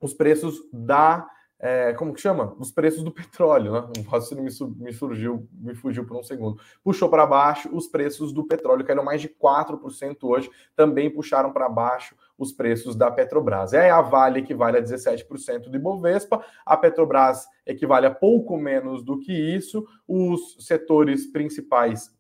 [0.01, 1.29] os preços da
[1.63, 2.57] é, como que chama?
[2.59, 3.87] Os preços do petróleo, né?
[3.99, 6.59] O raciocínio me, me surgiu, me fugiu por um segundo.
[6.83, 11.69] Puxou para baixo os preços do petróleo, caíram mais de 4% hoje, também puxaram para
[11.69, 13.75] baixo os preços da Petrobras.
[13.75, 19.19] É a Vale equivale a 17% do Ibovespa, a Petrobras equivale a pouco menos do
[19.21, 19.87] que isso.
[20.09, 22.11] Os setores principais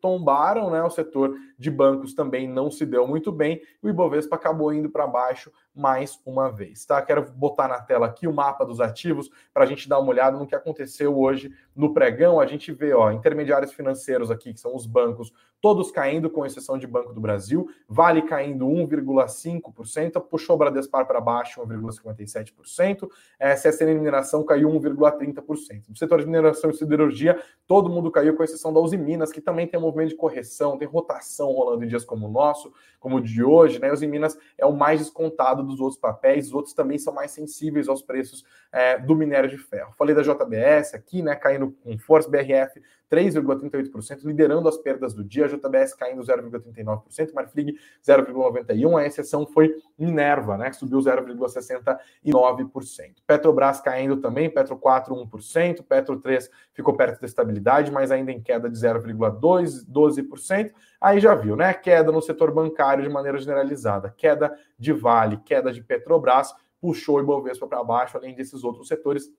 [0.00, 0.82] tombaram, né?
[0.82, 3.62] O setor de bancos também não se deu muito bem.
[3.80, 7.00] O Ibovespa acabou indo para baixo mais uma vez, tá?
[7.00, 10.36] Quero botar na tela aqui o mapa dos ativos para a gente dar uma olhada
[10.36, 12.40] no que aconteceu hoje no pregão.
[12.40, 16.76] A gente vê, ó, intermediários financeiros aqui, que são os bancos, todos caindo, com exceção
[16.76, 17.70] de Banco do Brasil.
[17.88, 23.08] Vale caindo 1,5%, puxou o Bradespar para baixo 1,57%.
[23.38, 25.88] É, CSN Mineração caiu 1,30%.
[25.88, 29.40] No setor de mineração e siderurgia, todo mundo caiu, com exceção da Uzi Minas, que
[29.40, 33.16] também tem um movimento de correção, tem rotação rolando em dias como o nosso, como
[33.16, 33.92] o de hoje, né?
[33.92, 37.88] Uzi Minas é o mais descontado dos outros papéis, os outros também são mais sensíveis
[37.88, 39.92] aos preços é, do minério de ferro.
[39.96, 45.46] Falei da JBS aqui, né, caindo com força, BRF 3,38%, liderando as perdas do dia,
[45.46, 53.16] JBS caindo 0,39%, Marfrig 0,91%, a exceção foi Minerva, né, que subiu 0,69%.
[53.26, 58.40] Petrobras caindo também, Petro 4, 1%, Petro 3 ficou perto da estabilidade, mas ainda em
[58.40, 60.72] queda de 0,2%, 12%.
[60.98, 65.70] Aí já viu, né, queda no setor bancário de maneira generalizada, queda de Vale, queda
[65.70, 69.30] de Petrobras, puxou o Ibovespa para baixo, além desses outros setores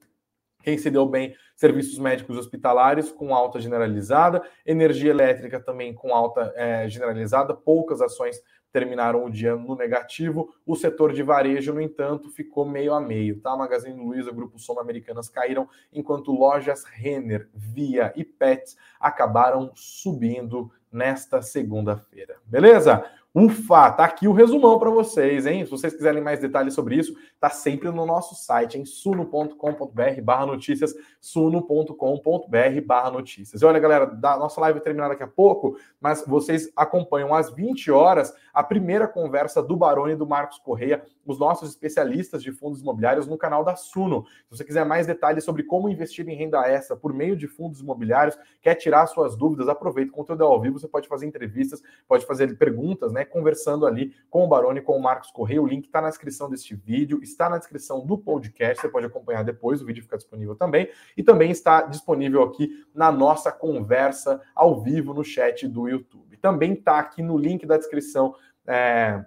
[0.63, 6.51] quem se deu bem, serviços médicos hospitalares com alta generalizada, energia elétrica também com alta
[6.55, 10.51] é, generalizada, poucas ações terminaram o dia no negativo.
[10.65, 13.55] O setor de varejo, no entanto, ficou meio a meio, tá?
[13.55, 21.41] Magazine Luiza, Grupo Soma Americanas caíram, enquanto lojas Renner, Via e Pets acabaram subindo nesta
[21.41, 22.37] segunda-feira.
[22.45, 23.05] Beleza?
[23.35, 25.65] Ufa, tá aqui o resumão para vocês, hein?
[25.65, 30.45] Se vocês quiserem mais detalhes sobre isso, tá sempre no nosso site, em suno.com.br barra
[30.45, 33.59] notícias, suno.com.br barra notícias.
[33.59, 37.49] E olha, galera, da nossa live vai terminar daqui a pouco, mas vocês acompanham às
[37.49, 42.51] 20 horas a primeira conversa do Barone e do Marcos Correia, os nossos especialistas de
[42.51, 44.25] fundos imobiliários no canal da Suno.
[44.47, 47.79] Se você quiser mais detalhes sobre como investir em renda extra por meio de fundos
[47.79, 52.27] imobiliários, quer tirar suas dúvidas, aproveita o conteúdo ao vivo, você pode fazer entrevistas, pode
[52.27, 53.22] fazer perguntas, né?
[53.23, 53.25] Né?
[53.25, 55.61] Conversando ali com o Baroni, com o Marcos Correia.
[55.61, 58.81] O link está na descrição deste vídeo, está na descrição do podcast.
[58.81, 60.89] Você pode acompanhar depois, o vídeo fica disponível também.
[61.15, 66.37] E também está disponível aqui na nossa conversa ao vivo no chat do YouTube.
[66.37, 68.35] Também está aqui no link da descrição.
[68.67, 69.23] É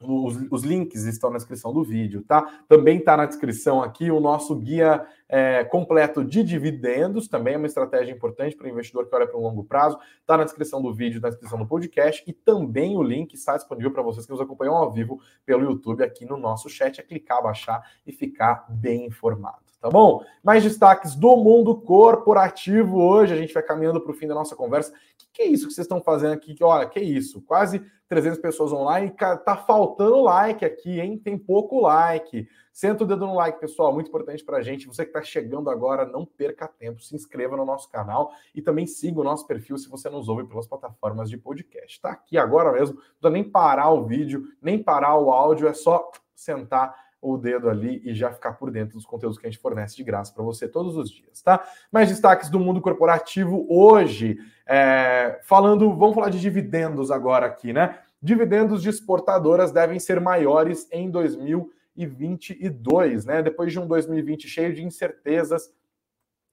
[0.00, 2.62] os, os, links estão na descrição do vídeo, tá?
[2.66, 7.66] Também está na descrição aqui o nosso guia é, completo de dividendos, também é uma
[7.66, 9.98] estratégia importante para o investidor que olha para um longo prazo.
[10.20, 13.92] Está na descrição do vídeo, na descrição do podcast e também o link está disponível
[13.92, 16.98] para vocês que nos acompanham ao vivo pelo YouTube aqui no nosso chat.
[16.98, 20.22] É clicar, baixar e ficar bem informado tá bom?
[20.42, 23.32] Mais destaques do mundo corporativo hoje.
[23.32, 24.92] A gente vai caminhando para o fim da nossa conversa.
[25.16, 26.54] Que, que, é isso que vocês estão fazendo aqui?
[26.62, 27.40] Olha, que isso?
[27.42, 29.10] Quase 300 pessoas online.
[29.44, 31.16] Tá faltando like aqui, hein?
[31.18, 32.46] Tem pouco like.
[32.72, 33.92] Senta o dedo no like, pessoal.
[33.92, 34.86] Muito importante para a gente.
[34.86, 37.02] Você que está chegando agora, não perca tempo.
[37.02, 40.44] Se inscreva no nosso canal e também siga o nosso perfil se você nos ouve
[40.44, 41.96] pelas plataformas de podcast.
[41.96, 42.96] Está aqui agora mesmo.
[42.96, 45.68] Não precisa nem parar o vídeo, nem parar o áudio.
[45.68, 49.50] É só sentar o dedo ali e já ficar por dentro dos conteúdos que a
[49.50, 51.62] gente fornece de graça para você todos os dias, tá?
[51.92, 57.98] Mais destaques do mundo corporativo hoje, é, falando, vamos falar de dividendos agora aqui, né?
[58.22, 63.42] Dividendos de exportadoras devem ser maiores em 2022, né?
[63.42, 65.70] Depois de um 2020 cheio de incertezas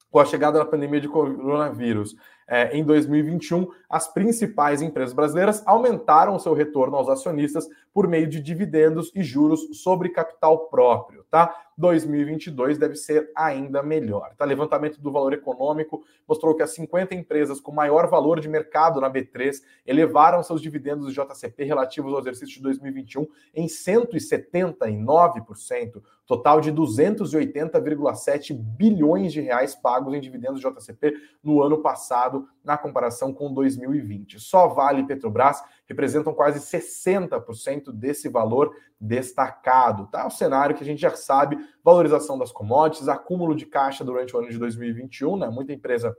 [0.09, 2.13] com a chegada da pandemia de coronavírus
[2.47, 8.27] é, em 2021, as principais empresas brasileiras aumentaram o seu retorno aos acionistas por meio
[8.27, 11.53] de dividendos e juros sobre capital próprio, tá?
[11.77, 14.33] 2022 deve ser ainda melhor.
[14.35, 14.45] Tá?
[14.45, 19.11] Levantamento do valor econômico mostrou que as 50 empresas com maior valor de mercado na
[19.11, 26.71] B3 elevaram seus dividendos de JCP relativos ao exercício de 2021 em 179%, total de
[26.71, 31.13] 280,7 bilhões de reais pagos em dividendos de JCP
[31.43, 34.41] no ano passado, na comparação com 2020.
[34.41, 40.07] Só Vale e Petrobras representam quase 60% desse valor destacado.
[40.07, 40.27] Tá?
[40.27, 44.39] O cenário que a gente já sabe, valorização das commodities, acúmulo de caixa durante o
[44.39, 45.49] ano de 2021, né?
[45.49, 46.13] Muita empresa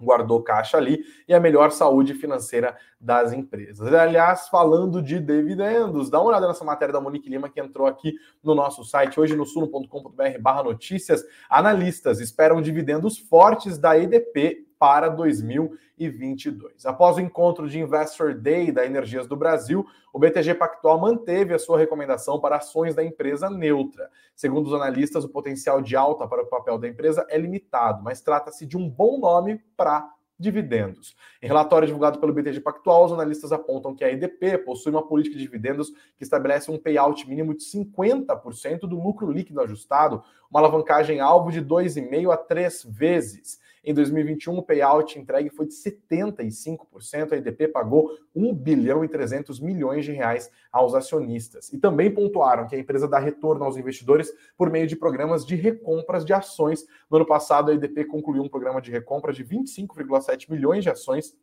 [0.00, 3.92] guardou caixa ali e a melhor saúde financeira das empresas.
[3.92, 8.14] Aliás, falando de dividendos, dá uma olhada nessa matéria da Monique Lima que entrou aqui
[8.42, 11.24] no nosso site hoje no suno.com.br barra notícias.
[11.48, 16.86] Analistas esperam dividendos fortes da EDP para 2022.
[16.86, 21.58] Após o encontro de Investor Day da Energias do Brasil, o BTG Pactual manteve a
[21.58, 24.10] sua recomendação para ações da empresa neutra.
[24.34, 28.20] Segundo os analistas, o potencial de alta para o papel da empresa é limitado, mas
[28.20, 31.16] trata-se de um bom nome para dividendos.
[31.42, 35.36] Em relatório divulgado pelo BTG Pactual, os analistas apontam que a EDP possui uma política
[35.36, 41.18] de dividendos que estabelece um payout mínimo de 50% do lucro líquido ajustado, uma alavancagem
[41.18, 43.58] alvo de 2,5 a 3 vezes.
[43.88, 47.32] Em 2021, o payout entregue foi de 75%.
[47.32, 51.72] A EDP pagou 1 bilhão e 300 milhões de reais aos acionistas.
[51.72, 55.56] E também pontuaram que a empresa dá retorno aos investidores por meio de programas de
[55.56, 56.84] recompras de ações.
[57.10, 61.34] No ano passado, a EDP concluiu um programa de recompra de 25,7 milhões de ações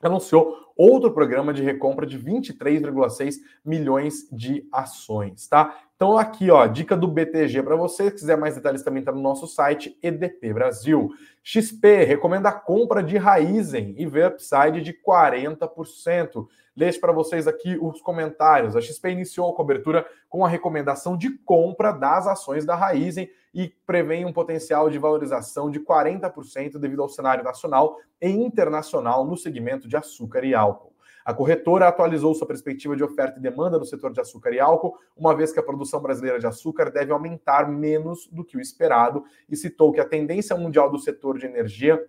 [0.00, 5.76] anunciou outro programa de recompra de 23,6 milhões de ações, tá?
[5.98, 9.20] Então aqui, ó, dica do BTG para você, se quiser mais detalhes também está no
[9.20, 11.10] nosso site EDP Brasil.
[11.42, 16.46] XP recomenda a compra de Raizen e vê upside de 40%.
[16.76, 18.76] Deixe para vocês aqui os comentários.
[18.76, 23.66] A XP iniciou a cobertura com a recomendação de compra das ações da Raizen e
[23.84, 29.88] prevê um potencial de valorização de 40% devido ao cenário nacional e internacional no segmento
[29.88, 30.92] de açúcar e álcool.
[31.28, 34.96] A corretora atualizou sua perspectiva de oferta e demanda no setor de açúcar e álcool,
[35.14, 39.22] uma vez que a produção brasileira de açúcar deve aumentar menos do que o esperado,
[39.46, 42.02] e citou que a tendência mundial do setor de energia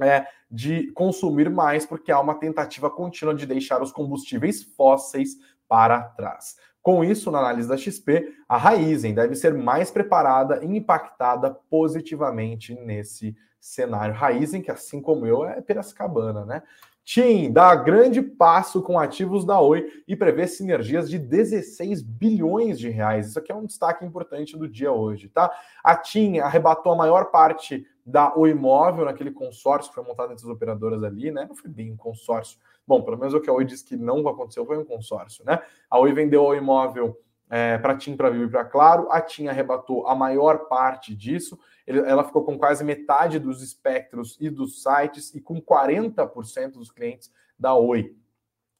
[0.00, 5.30] é de consumir mais, porque há uma tentativa contínua de deixar os combustíveis fósseis
[5.66, 6.58] para trás.
[6.80, 12.72] Com isso, na análise da XP, a Raizen deve ser mais preparada e impactada positivamente
[12.76, 14.14] nesse cenário.
[14.14, 16.62] Raizen, que assim como eu, é Piracicabana, né?
[17.08, 22.90] TIM dá grande passo com ativos da Oi e prevê sinergias de 16 bilhões de
[22.90, 23.28] reais.
[23.28, 25.50] Isso aqui é um destaque importante do dia hoje, tá?
[25.82, 30.44] A TIM arrebatou a maior parte da Oi Móvel naquele consórcio que foi montado entre
[30.44, 31.46] as operadoras ali, né?
[31.48, 32.58] Não foi bem um consórcio.
[32.86, 35.62] Bom, pelo menos o que a Oi disse que não aconteceu foi um consórcio, né?
[35.88, 37.18] A Oi vendeu a Oi Móvel
[37.48, 39.08] é, para TIM, para Vivo e para Claro.
[39.10, 41.58] A TIM arrebatou a maior parte disso.
[41.88, 47.32] Ela ficou com quase metade dos espectros e dos sites e com 40% dos clientes
[47.58, 48.14] da Oi.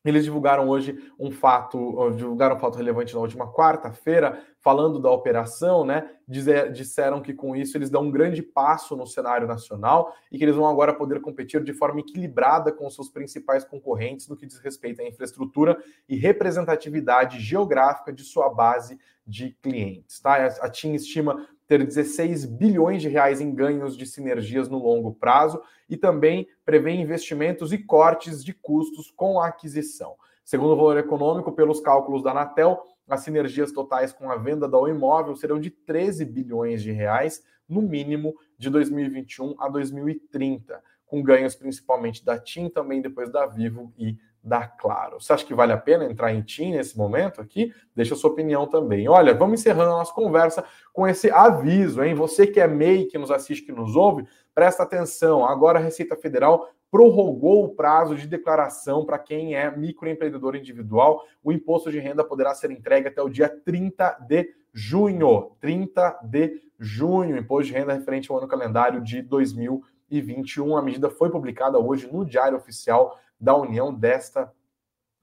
[0.04, 5.84] Eles divulgaram hoje um fato, divulgaram um fato relevante na última quarta-feira, falando da operação,
[5.84, 6.08] né?
[6.26, 10.44] Dizer, disseram que com isso eles dão um grande passo no cenário nacional e que
[10.44, 14.58] eles vão agora poder competir de forma equilibrada com seus principais concorrentes no que diz
[14.60, 15.76] respeito à infraestrutura
[16.08, 20.20] e representatividade geográfica de sua base de clientes.
[20.20, 20.36] Tá?
[20.62, 25.62] A TIM estima ter 16 bilhões de reais em ganhos de sinergias no longo prazo
[25.88, 30.16] e também prevê investimentos e cortes de custos com a aquisição.
[30.42, 34.78] Segundo o valor econômico, pelos cálculos da Anatel, as sinergias totais com a venda da
[34.88, 41.54] imóvel serão de 13 bilhões de reais, no mínimo de 2021 a 2030, com ganhos
[41.54, 44.16] principalmente da TIM, também depois da Vivo e
[44.48, 45.20] da Claro.
[45.20, 47.72] Você acha que vale a pena entrar em TIM nesse momento aqui?
[47.94, 49.08] Deixa a sua opinião também.
[49.08, 52.14] Olha, vamos encerrando a nossa conversa com esse aviso, hein?
[52.14, 55.44] Você que é MEI, que nos assiste, que nos ouve, presta atenção.
[55.44, 61.22] Agora a Receita Federal prorrogou o prazo de declaração para quem é microempreendedor individual.
[61.42, 65.52] O imposto de renda poderá ser entregue até o dia 30 de junho.
[65.60, 70.76] 30 de junho, imposto de renda referente ao ano calendário de 2021.
[70.76, 74.52] A medida foi publicada hoje no Diário Oficial da União desta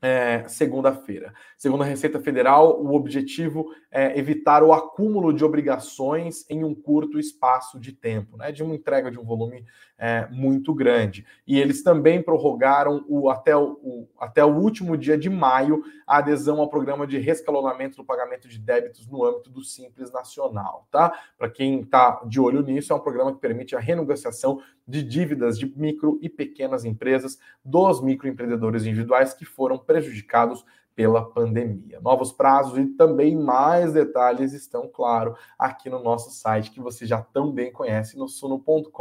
[0.01, 1.33] é, segunda-feira.
[1.57, 7.17] Segundo a Receita Federal, o objetivo é evitar o acúmulo de obrigações em um curto
[7.17, 9.65] espaço de tempo, né, de uma entrega de um volume
[9.97, 11.25] é, muito grande.
[11.47, 16.17] E eles também prorrogaram o, até, o, o, até o último dia de maio a
[16.17, 20.87] adesão ao programa de rescalonamento do pagamento de débitos no âmbito do Simples Nacional.
[20.91, 21.17] Tá?
[21.37, 25.57] Para quem está de olho nisso, é um programa que permite a renegociação de dívidas
[25.57, 30.63] de micro e pequenas empresas dos microempreendedores individuais que foram prejudicados
[30.95, 31.99] pela pandemia.
[32.01, 37.21] Novos prazos e também mais detalhes estão, claro, aqui no nosso site que você já
[37.21, 38.91] também conhece no suno.com.br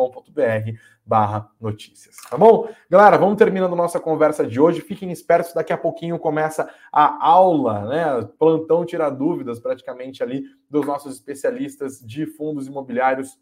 [1.07, 2.69] barra notícias, tá bom?
[2.91, 4.81] Galera, vamos terminando nossa conversa de hoje.
[4.81, 8.29] Fiquem espertos, daqui a pouquinho começa a aula, né?
[8.39, 13.39] Plantão tira dúvidas praticamente ali dos nossos especialistas de fundos imobiliários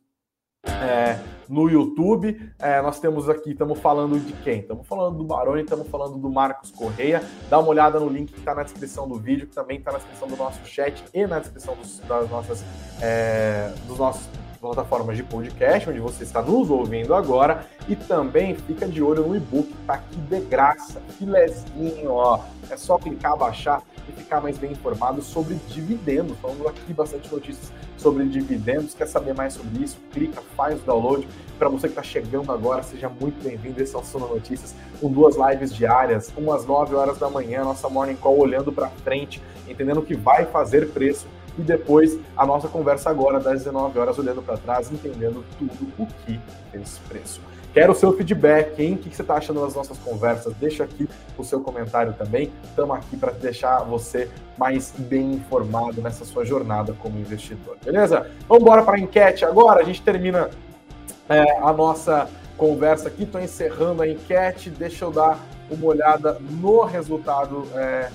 [0.64, 2.50] é, no YouTube.
[2.58, 4.60] É, nós temos aqui, estamos falando de quem?
[4.60, 7.22] Estamos falando do Baroni, estamos falando do Marcos Correia.
[7.48, 9.98] Dá uma olhada no link que está na descrição do vídeo, que também está na
[9.98, 12.64] descrição do nosso chat e na descrição dos, das nossas,
[13.00, 14.28] é, dos nossos
[14.62, 17.66] plataformas de podcast, onde você está nos ouvindo agora.
[17.88, 22.38] E também fica de olho no e-book que está aqui de graça, filezinho, ó.
[22.70, 26.38] É só clicar, baixar e ficar mais bem informado sobre dividendos.
[26.38, 28.94] Falando aqui bastante notícias sobre dividendos.
[28.94, 29.98] Quer saber mais sobre isso?
[30.12, 31.26] Clica, faz o download.
[31.58, 33.82] Para você que está chegando agora, seja muito bem-vindo.
[33.82, 37.88] Esse é o Sono Notícias, com duas lives diárias, umas 9 horas da manhã, nossa
[37.88, 41.26] morning call olhando para frente, entendendo o que vai fazer preço
[41.58, 46.06] e depois a nossa conversa agora das 19 horas olhando para trás, entendendo tudo o
[46.06, 46.40] que
[46.70, 47.40] fez preço.
[47.72, 48.94] Quero o seu feedback, hein?
[48.94, 50.52] O que você está achando das nossas conversas?
[50.56, 52.52] Deixa aqui o seu comentário também.
[52.64, 54.28] Estamos aqui para deixar você
[54.58, 58.30] mais bem informado nessa sua jornada como investidor, beleza?
[58.46, 59.80] Vamos embora para a enquete agora.
[59.80, 60.50] A gente termina
[61.30, 62.28] é, a nossa
[62.58, 63.22] conversa aqui.
[63.22, 64.68] Estou encerrando a enquete.
[64.68, 65.38] Deixa eu dar
[65.70, 68.10] uma olhada no resultado é,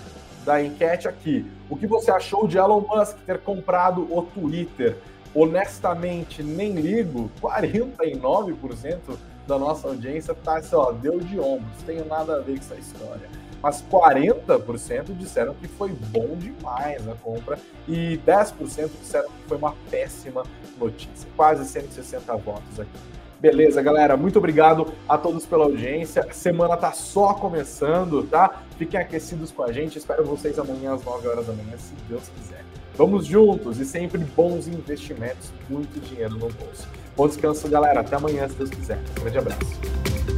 [0.45, 1.43] da enquete aqui.
[1.69, 4.97] O que você achou de Elon Musk ter comprado o Twitter?
[5.35, 7.29] Honestamente, nem ligo.
[7.41, 12.65] 49% da nossa audiência tá assim, ó, deu de ombros, tenho nada a ver com
[12.65, 13.29] essa história.
[13.61, 19.75] Mas 40% disseram que foi bom demais a compra e 10% disseram que foi uma
[19.89, 20.43] péssima
[20.79, 21.27] notícia.
[21.35, 23.16] Quase 160 votos aqui.
[23.39, 24.17] Beleza, galera.
[24.17, 26.25] Muito obrigado a todos pela audiência.
[26.27, 28.63] A semana tá só começando, tá?
[28.77, 29.97] Fiquem aquecidos com a gente.
[29.97, 32.63] Espero vocês amanhã às 9 horas da manhã, se Deus quiser.
[32.95, 36.87] Vamos juntos e sempre bons investimentos, muito dinheiro no bolso.
[37.15, 37.99] Bom descanso, galera.
[37.99, 38.99] Até amanhã, se Deus quiser.
[39.19, 40.36] Um grande abraço.